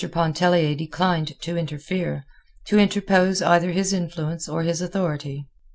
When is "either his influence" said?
3.39-4.49